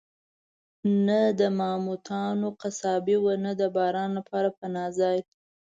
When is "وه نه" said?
3.23-3.51